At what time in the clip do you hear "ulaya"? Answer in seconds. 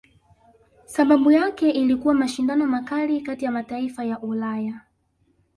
4.19-4.81